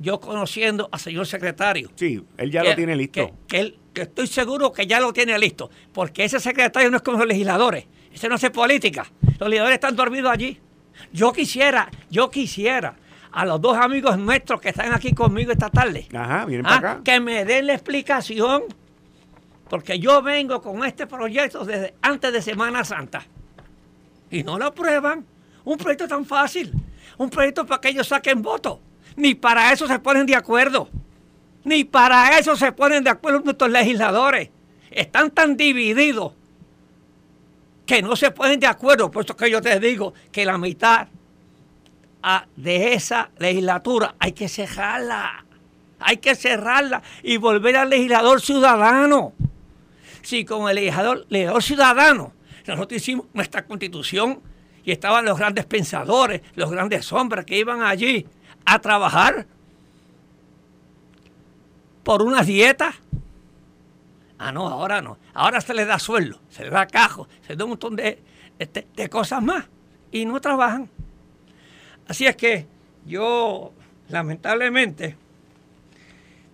[0.00, 1.90] Yo conociendo al señor secretario.
[1.94, 3.36] Sí, él ya lo tiene listo.
[3.46, 7.02] Que, él, que estoy seguro que ya lo tiene listo, porque ese secretario no es
[7.02, 9.06] como los legisladores, ese no hace política.
[9.38, 10.58] Los legisladores están dormidos allí.
[11.12, 12.96] Yo quisiera, yo quisiera
[13.30, 16.08] a los dos amigos nuestros que están aquí conmigo esta tarde.
[16.14, 17.00] Ajá, vienen para ah, acá.
[17.04, 18.62] Que me den la explicación,
[19.68, 23.26] porque yo vengo con este proyecto desde antes de Semana Santa
[24.30, 25.26] y no lo aprueban.
[25.62, 26.72] Un proyecto tan fácil,
[27.18, 28.78] un proyecto para que ellos saquen votos.
[29.16, 30.88] Ni para eso se ponen de acuerdo.
[31.64, 34.50] Ni para eso se ponen de acuerdo nuestros legisladores.
[34.90, 36.32] Están tan divididos
[37.86, 39.10] que no se ponen de acuerdo.
[39.10, 41.08] Por eso que yo te digo que la mitad
[42.22, 45.44] ah, de esa legislatura hay que cerrarla.
[45.98, 49.34] Hay que cerrarla y volver al legislador ciudadano.
[50.22, 52.40] Si con el legislador, legislador ciudadano
[52.74, 54.40] nosotros hicimos nuestra constitución
[54.84, 58.26] y estaban los grandes pensadores, los grandes hombres que iban allí
[58.64, 59.46] a trabajar
[62.02, 62.94] por unas dietas.
[64.38, 65.18] Ah, no, ahora no.
[65.34, 68.22] Ahora se les da sueldo, se les da cajo, se les da un montón de,
[68.58, 69.66] este, de cosas más
[70.10, 70.88] y no trabajan.
[72.08, 72.66] Así es que
[73.06, 73.72] yo,
[74.08, 75.16] lamentablemente,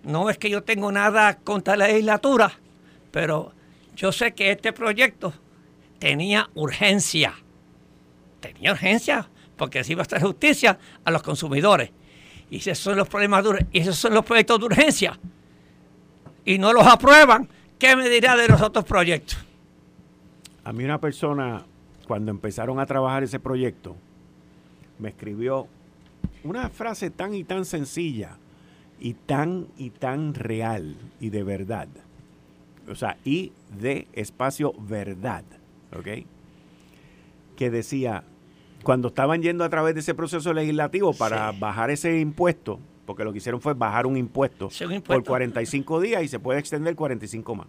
[0.03, 2.51] no es que yo tengo nada contra la legislatura,
[3.11, 3.53] pero
[3.95, 5.33] yo sé que este proyecto
[5.99, 7.33] tenía urgencia.
[8.39, 11.91] Tenía urgencia porque así va a estar justicia a los consumidores.
[12.49, 15.19] Y esos son los problemas y esos son los proyectos de urgencia.
[16.45, 19.37] Y no los aprueban, ¿qué me dirá de los otros proyectos?
[20.63, 21.65] A mí una persona,
[22.07, 23.95] cuando empezaron a trabajar ese proyecto,
[24.99, 25.67] me escribió
[26.43, 28.37] una frase tan y tan sencilla
[28.99, 31.87] y tan y tan real y de verdad.
[32.89, 35.43] O sea, y de espacio verdad.
[35.95, 36.25] ¿ok?
[37.55, 38.23] Que decía,
[38.83, 43.31] cuando estaban yendo a través de ese proceso legislativo para bajar ese impuesto, porque lo
[43.31, 44.69] que hicieron fue bajar un impuesto,
[45.05, 47.67] por 45 días y se puede extender 45 más.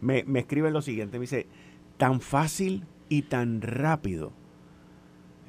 [0.00, 1.46] Me, me escriben lo siguiente, me dice,
[1.96, 4.32] tan fácil y tan rápido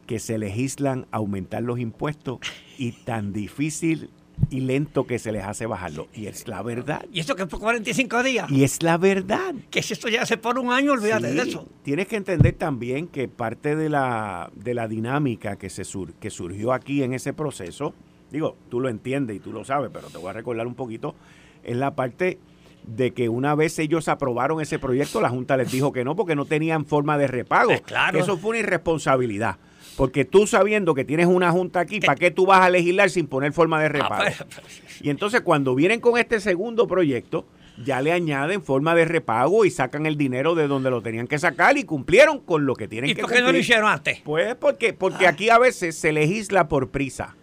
[0.05, 2.39] que se legislan aumentar los impuestos
[2.77, 4.09] y tan difícil
[4.49, 6.07] y lento que se les hace bajarlo.
[6.13, 7.05] Y es la verdad.
[7.11, 8.51] Y eso que por 45 días.
[8.51, 9.55] Y es la verdad.
[9.69, 11.67] Que si esto ya hace por un año, olvídate de eso.
[11.83, 16.29] Tienes que entender también que parte de la, de la dinámica que, se sur, que
[16.29, 17.93] surgió aquí en ese proceso,
[18.31, 21.15] digo, tú lo entiendes y tú lo sabes, pero te voy a recordar un poquito,
[21.63, 22.39] es la parte
[22.85, 26.35] de que una vez ellos aprobaron ese proyecto, la Junta les dijo que no porque
[26.35, 27.69] no tenían forma de repago.
[27.69, 28.19] Pues claro.
[28.19, 29.57] Eso fue una irresponsabilidad.
[29.95, 33.27] Porque tú sabiendo que tienes una junta aquí, ¿para qué tú vas a legislar sin
[33.27, 34.23] poner forma de ah, repago?
[34.23, 37.45] Pues, pues, y entonces cuando vienen con este segundo proyecto,
[37.83, 41.39] ya le añaden forma de repago y sacan el dinero de donde lo tenían que
[41.39, 43.25] sacar y cumplieron con lo que tienen que cumplir.
[43.25, 44.21] ¿Y por qué no lo hicieron antes?
[44.23, 45.29] Pues porque, porque ah.
[45.29, 47.35] aquí a veces se legisla por prisa.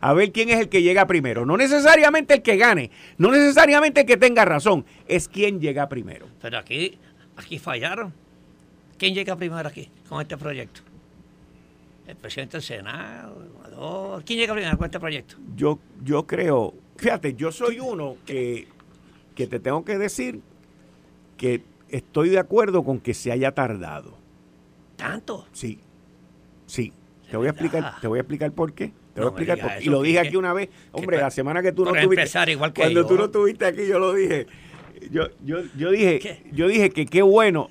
[0.00, 1.44] A ver quién es el que llega primero.
[1.44, 6.26] No necesariamente el que gane, no necesariamente el que tenga razón, es quién llega primero.
[6.40, 6.98] Pero aquí,
[7.36, 8.12] aquí fallaron.
[8.96, 10.82] ¿Quién llega primero aquí con este proyecto?
[12.08, 15.36] El presidente del Senado, ¿quién llega primero con este proyecto?
[15.54, 18.66] Yo, yo creo, Fíjate, yo soy uno que,
[19.36, 20.40] que te tengo que decir
[21.36, 24.18] que estoy de acuerdo con que se haya tardado.
[24.96, 25.46] ¿Tanto?
[25.52, 25.78] Sí,
[26.66, 26.92] sí.
[27.30, 28.92] Te voy a explicar, te voy a explicar por qué.
[29.14, 30.70] Te voy a explicar por- y eso, lo dije aquí una vez.
[30.90, 32.22] Hombre, la semana que tú no estuviste.
[32.22, 33.06] empezar igual que cuando yo.
[33.06, 34.46] tú no estuviste aquí, yo lo dije.
[35.12, 36.42] Yo, yo, yo dije, ¿Qué?
[36.50, 37.70] yo dije que qué bueno,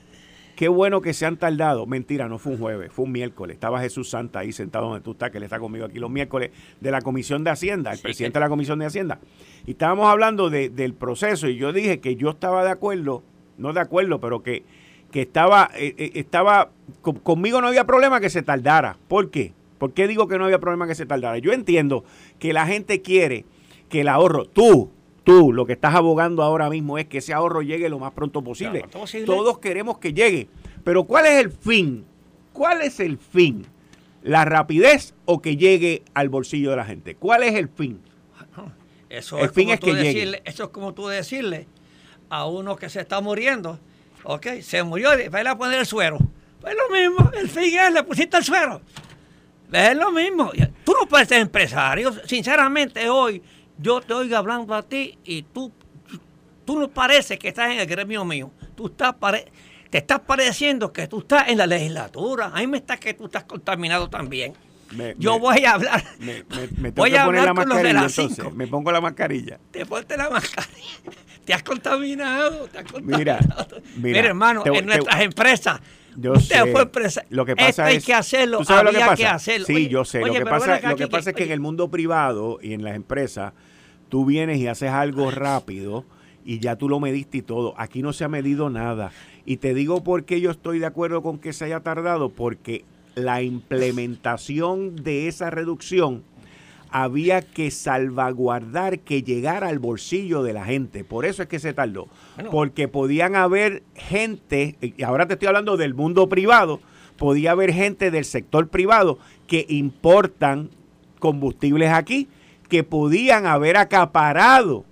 [0.57, 1.85] qué bueno que se han tardado.
[1.85, 3.53] Mentira, no fue un jueves, fue un miércoles.
[3.53, 6.49] Estaba Jesús Santa ahí sentado donde tú estás, que él está conmigo aquí los miércoles,
[6.81, 9.19] de la Comisión de Hacienda, el Sí, presidente de la Comisión de Hacienda.
[9.65, 13.23] Y estábamos hablando de- del proceso y yo dije que yo estaba de acuerdo,
[13.59, 14.63] no de acuerdo, pero que,
[15.11, 18.97] que estaba, eh, eh, estaba, con- conmigo no había problema que se tardara.
[19.07, 19.53] ¿Por qué?
[19.77, 21.37] ¿Por qué digo que no había problema que se tardara?
[21.37, 22.03] Yo entiendo
[22.39, 23.45] que la gente quiere
[23.89, 24.89] que el ahorro, tú,
[25.27, 28.41] tú, lo que estás abogando ahora mismo es que ese ahorro llegue lo más pronto
[28.41, 28.85] posible.
[29.25, 30.47] Todos queremos que llegue.
[30.85, 32.05] Pero ¿cuál es el fin?
[32.53, 33.67] ¿Cuál es el fin?
[34.23, 37.15] ¿La rapidez o que llegue al bolsillo de la gente?
[37.15, 37.99] ¿Cuál es el fin?
[39.09, 40.41] Eso El es fin es que llegue.
[40.45, 41.67] eso es como tú decirle
[42.29, 43.79] a uno que se está muriendo,
[44.23, 46.17] ok, se murió, va a poner el suero.
[46.61, 48.81] Pues lo mismo, el fin es, le pusiste el suero.
[49.73, 50.51] Es lo mismo.
[50.85, 52.13] Tú no puedes ser empresario.
[52.25, 53.41] Sinceramente, hoy
[53.79, 55.71] yo te oigo hablando a ti y tú,
[56.65, 58.51] tú no pareces que estás en el gremio mío.
[58.75, 59.51] Tú estás pare-
[59.89, 62.51] te estás pareciendo que tú estás en la legislatura.
[62.53, 64.53] A mí me está que tú estás contaminado también.
[64.95, 66.03] Me- yo me- voy a hablar.
[66.19, 68.43] Me, me- me tengo voy que a poner la con los de mascarilla las entonces.
[68.43, 68.55] cinco.
[68.55, 69.59] Me pongo la mascarilla.
[69.71, 71.11] Te ponte la mascarilla.
[71.45, 72.67] Te has contaminado.
[72.67, 73.17] Te has contaminado.
[73.17, 73.39] Mira,
[73.95, 75.79] mira, Mira, hermano, te- en te- nuestras empresas.
[76.19, 76.71] Yo usted sé.
[76.71, 76.89] fue.
[77.29, 78.57] Lo que pasa Esto hay es, que hacerlo.
[78.57, 79.15] ¿tú sabes lo había que pasa?
[79.17, 79.65] que hacerlo.
[79.67, 80.23] Sí, Oye, yo sé.
[80.23, 82.73] oye, lo que pasa, acá, lo que pasa es que en el mundo privado y
[82.73, 83.53] en las empresas,
[84.09, 86.05] tú vienes y haces algo rápido
[86.43, 87.75] y ya tú lo mediste y todo.
[87.77, 89.11] Aquí no se ha medido nada.
[89.45, 92.83] Y te digo por qué yo estoy de acuerdo con que se haya tardado, porque
[93.15, 96.23] la implementación de esa reducción
[96.91, 101.03] había que salvaguardar que llegara al bolsillo de la gente.
[101.03, 102.07] Por eso es que se tardó.
[102.35, 102.49] Bueno.
[102.51, 106.79] Porque podían haber gente, y ahora te estoy hablando del mundo privado,
[107.17, 110.69] podía haber gente del sector privado que importan
[111.19, 112.27] combustibles aquí,
[112.69, 114.85] que podían haber acaparado,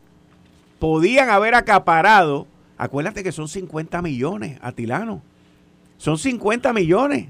[0.80, 5.22] podían haber acaparado, acuérdate que son 50 millones, Atilano,
[5.98, 7.30] son 50 millones.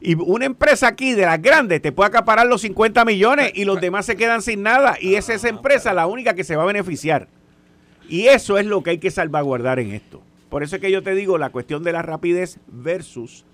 [0.00, 3.80] Y una empresa aquí de las grandes te puede acaparar los 50 millones y los
[3.80, 4.96] demás se quedan sin nada.
[5.00, 7.28] Y es esa empresa la única que se va a beneficiar.
[8.08, 10.22] Y eso es lo que hay que salvaguardar en esto.
[10.48, 13.44] Por eso es que yo te digo la cuestión de la rapidez versus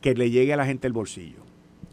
[0.00, 1.44] que le llegue a la gente el bolsillo.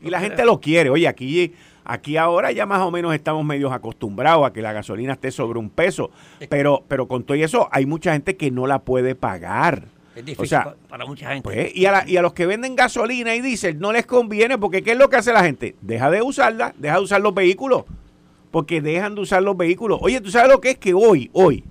[0.02, 0.90] Y la gente lo quiere.
[0.90, 5.14] Oye, aquí, aquí ahora ya más o menos estamos medios acostumbrados a que la gasolina
[5.14, 6.12] esté sobre un peso.
[6.50, 9.88] Pero, pero con todo eso hay mucha gente que no la puede pagar.
[10.16, 11.42] Es difícil O sea, pa- para mucha gente.
[11.44, 14.58] pues, y, a la- y a los que venden gasolina y diésel no les conviene
[14.58, 15.76] porque ¿qué es lo que hace la gente?
[15.82, 17.86] Deja de usarla, deja de usar los vehículos.
[18.52, 20.00] Porque dejan de usar los vehículos.
[20.02, 21.64] Oye, ¿tú sabes lo que es que hoy, hoy,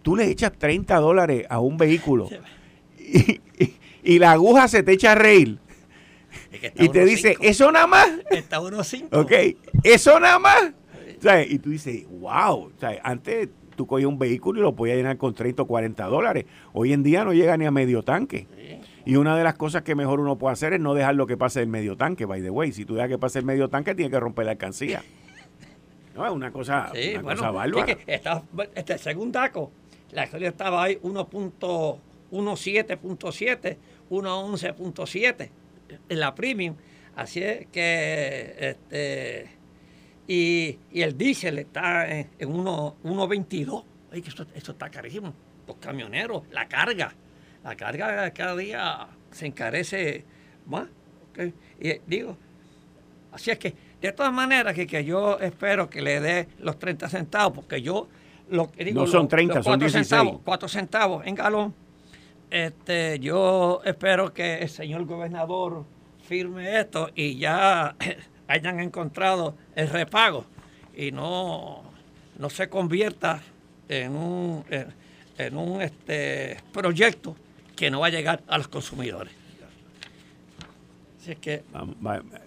[0.00, 2.28] tú le echas 30 dólares a un vehículo
[2.98, 5.58] y, y- y la aguja se te echa a reír
[6.52, 7.42] Es que está y te dice, cinco.
[7.44, 8.08] ¿eso nada más?
[8.30, 9.18] Está uno cinco.
[9.20, 9.32] ¿Ok?
[9.82, 10.72] ¿Eso nada más?
[11.20, 11.50] ¿Sabes?
[11.50, 12.72] Y tú dices, wow.
[12.80, 13.00] ¿sabes?
[13.02, 16.44] Antes tú cogías un vehículo y lo podías llenar con 30 o 40 dólares.
[16.72, 18.46] Hoy en día no llega ni a medio tanque.
[19.06, 21.36] Y una de las cosas que mejor uno puede hacer es no dejar lo que
[21.36, 22.72] pase el medio tanque, by the way.
[22.72, 25.02] Si tú dejas que pase el medio tanque, tienes que romper la alcancía.
[26.14, 27.86] No, es una cosa, Sí, una bueno, cosa bárbara.
[27.90, 28.42] es que está-
[28.76, 29.72] este, según DACO,
[30.12, 33.76] la gasolina estaba ahí 1.17.7,
[34.10, 35.48] 1.11.7
[36.08, 36.74] en la premium.
[37.16, 39.50] Así es que, este,
[40.26, 43.84] y, y el diésel está en, en 1 1.22.
[44.12, 45.32] Oye, que esto, esto está carísimo.
[45.66, 47.14] Los camioneros, la carga.
[47.62, 50.24] La carga cada día se encarece
[50.66, 50.88] más.
[51.80, 52.36] Y digo,
[53.32, 57.08] Así es que, de todas maneras, que, que yo espero que le dé los 30
[57.08, 58.06] centavos, porque yo
[58.48, 59.00] lo que digo.
[59.00, 60.06] No son los- 30, los son cuatro 16.
[60.08, 61.74] Centavos, 4 centavos en galón.
[62.48, 65.84] Este, yo espero que el señor gobernador
[66.22, 67.96] firme esto y ya
[68.54, 70.44] hayan encontrado el repago
[70.96, 71.82] y no,
[72.38, 73.42] no se convierta
[73.88, 74.86] en un, en,
[75.38, 77.34] en un este, proyecto
[77.76, 79.32] que no va a llegar a los consumidores.
[81.20, 81.64] Así es que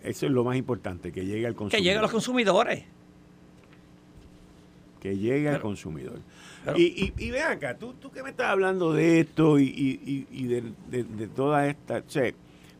[0.03, 1.77] Eso es lo más importante, que llegue al consumidor.
[1.79, 2.83] que llegue a los consumidores.
[5.01, 6.19] que llegue al Pero- consumidor.
[6.65, 6.83] pero- y,
[7.17, 10.27] y, y ven acá, tú, tú que me estás hablando de esto y, y- y-
[10.43, 11.97] y de, de- de toda esta...
[11.99, 12.31] o sea,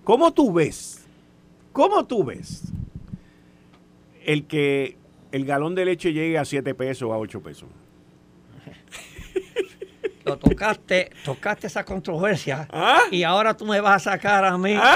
[0.04, 1.04] ¿Cómo tú ves?
[1.74, 2.64] ¿Cómo tú ves
[4.28, 4.98] el que
[5.32, 7.68] el galón de leche llegue a 7 pesos o a 8 pesos?
[10.26, 13.04] Lo tocaste, tocaste esa controversia ¿Ah?
[13.12, 14.74] y ahora tú me vas a sacar a mí.
[14.76, 14.96] ¿Ah?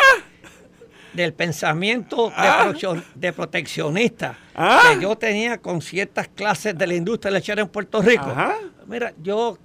[1.14, 2.74] del pensamiento de, Ah.
[3.16, 8.24] de proteccionista que yo tenía con ciertas clases de la industria lechera en Puerto Rico.
[8.28, 8.56] Ajá.
[8.88, 9.58] Mira, yo,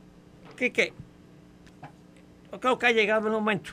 [0.58, 0.92] Quique,
[2.50, 3.70] yo creo que ha llegado el momento,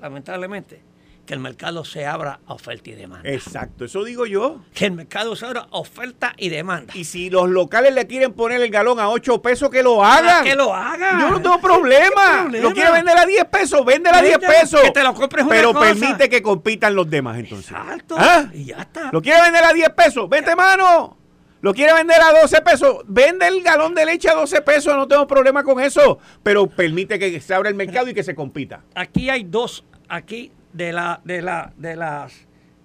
[0.00, 0.80] lamentablemente,
[1.26, 3.28] que el mercado se abra a oferta y demanda.
[3.30, 4.60] Exacto, eso digo yo.
[4.74, 6.92] Que el mercado se abra a oferta y demanda.
[6.96, 10.44] Y si los locales le quieren poner el galón a 8 pesos, que lo hagan.
[10.44, 11.20] que lo hagan.
[11.20, 12.44] Yo no tengo problema.
[12.44, 12.58] problema?
[12.68, 14.80] Lo quiere vender a 10 pesos, véndela a 10 Véndelo, pesos.
[14.82, 15.86] que te lo compres una Pero cosa.
[15.86, 17.70] permite que compitan los demás entonces.
[17.70, 18.16] Exacto.
[18.18, 18.44] ¿Ah?
[18.52, 19.10] Y ya está.
[19.12, 20.28] ¿Lo quiere vender a 10 pesos?
[20.28, 21.16] Vente, mano.
[21.60, 22.96] ¿Lo quiere vender a 12 pesos?
[23.06, 26.18] Vende el galón de leche a 12 pesos, no tengo problema con eso.
[26.42, 28.82] Pero permite que se abra el mercado y que se compita.
[28.94, 32.34] Aquí hay dos, aquí de la, de la, de las,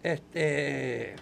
[0.03, 1.15] este,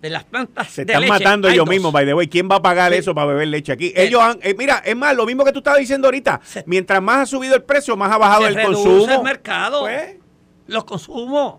[0.00, 1.70] de las plantas Se de están leche, matando hay ellos dos.
[1.74, 2.26] mismos, by the way.
[2.28, 2.98] ¿Quién va a pagar Sí.
[2.98, 3.88] eso para beber leche aquí?
[3.88, 6.40] Eh, ellos han, eh, mira, es más, lo mismo que tú estabas diciendo ahorita.
[6.42, 9.12] Se- Mientras más ha subido el precio, más ha bajado Se el reduce consumo.
[9.14, 10.16] el mercado, Pues,
[10.68, 11.56] los consumos.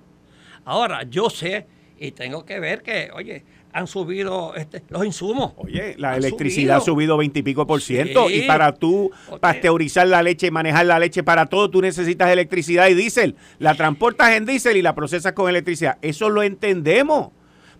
[0.66, 1.68] Ahora, yo sé
[1.99, 3.43] y tengo que ver que, oye,
[3.74, 5.53] han subido este, los insumos.
[5.57, 6.95] Oye, la Han electricidad ha subido.
[6.95, 8.28] subido 20 y pico por ciento.
[8.28, 8.36] Sí.
[8.36, 12.88] Y para tú pasteurizar la leche y manejar la leche para todo, tú necesitas electricidad
[12.89, 13.36] y diésel.
[13.59, 15.97] La transportas en diésel y la procesas con electricidad.
[16.01, 17.30] Eso lo entendemos.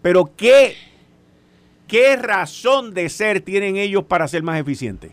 [0.02, 0.76] Pero ¿qué,
[1.88, 5.12] qué razón de ser tienen ellos para ser más eficientes?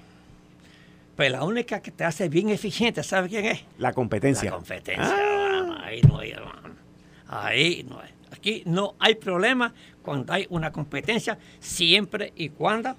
[1.17, 3.65] Pues la única que te hace bien eficiente, ¿sabes quién es?
[3.79, 4.51] La competencia.
[4.51, 5.17] La competencia.
[5.17, 5.83] Ah.
[5.85, 6.75] Ahí no hay, hermano.
[7.27, 8.11] Ahí no hay.
[8.39, 12.97] Aquí no hay problema cuando hay una competencia, siempre y cuando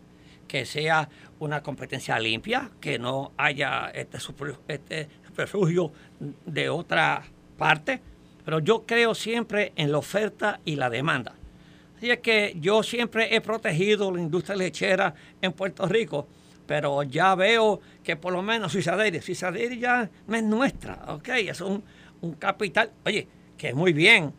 [0.48, 1.08] que sea
[1.40, 5.92] una competencia limpia, que no haya este, super- este superfugio
[6.46, 7.24] de otra
[7.58, 8.02] parte.
[8.44, 11.36] Pero yo creo siempre en la oferta y la demanda.
[11.98, 16.28] Así es que yo siempre he protegido la industria lechera en Puerto Rico,
[16.66, 21.00] pero ya veo que por lo menos Suiza Dairy, Suiza Dairy ya no es nuestra,
[21.10, 21.30] ¿ok?
[21.30, 21.84] Es un,
[22.22, 23.28] un capital, oye,
[23.58, 24.34] que es muy bien,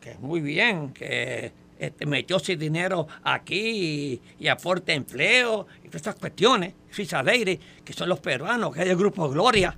[0.00, 5.96] que muy bien, que este, metió ese dinero aquí y, y aporta empleo y todas
[5.96, 9.76] estas cuestiones, Suiza Dairy, que son los peruanos, que es el Grupo Gloria,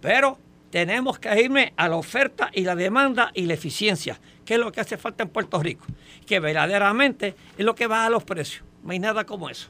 [0.00, 0.38] pero
[0.70, 4.72] tenemos que irme a la oferta y la demanda y la eficiencia, que es lo
[4.72, 5.84] que hace falta en Puerto Rico,
[6.26, 8.64] que verdaderamente es lo que baja los precios.
[8.82, 9.68] No hay nada como eso.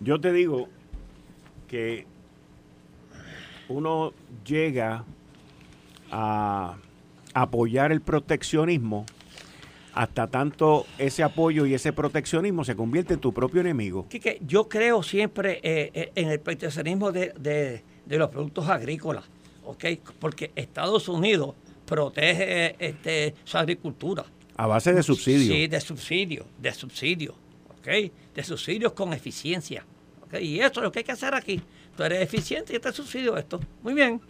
[0.00, 0.68] Yo te digo
[1.68, 2.04] que
[3.68, 4.12] uno
[4.44, 5.04] llega
[6.10, 6.76] a
[7.34, 9.06] apoyar el proteccionismo
[9.94, 14.06] hasta tanto ese apoyo y ese proteccionismo se convierte en tu propio enemigo.
[14.08, 19.24] Quique, yo creo siempre eh, eh, en el proteccionismo de, de- de los productos agrícolas,
[19.64, 19.84] ¿ok?
[20.18, 21.54] Porque Estados Unidos
[21.86, 24.24] protege este, su agricultura.
[24.56, 25.54] A base de subsidios.
[25.54, 27.34] Sí, de subsidio, de subsidio,
[27.78, 27.88] ¿ok?
[28.34, 29.84] De subsidios con eficiencia.
[30.22, 30.40] ¿ok?
[30.40, 31.60] Y eso es lo que hay que hacer aquí.
[31.96, 33.60] Tú eres eficiente y te subsidio esto.
[33.82, 34.20] Muy bien.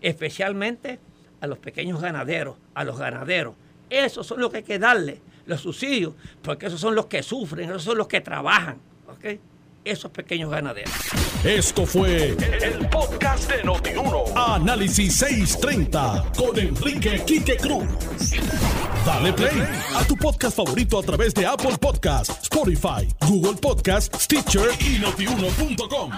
[0.00, 0.98] Especialmente
[1.40, 3.54] a los pequeños ganaderos, a los ganaderos.
[3.90, 7.70] Esos son los que hay que darle los subsidios, porque esos son los que sufren,
[7.70, 8.78] esos son los que trabajan.
[9.08, 9.38] ¿ok?
[9.84, 10.92] Esos pequeños ganaderos.
[11.44, 14.24] Esto fue el podcast de Notiuno.
[14.36, 17.86] Análisis 630 con Enrique Quique Cruz.
[19.06, 19.62] Dale play
[19.94, 26.12] a tu podcast favorito a través de Apple Podcasts, Spotify, Google Podcasts, Stitcher y notiuno.com.